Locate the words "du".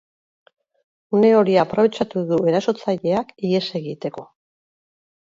2.33-2.41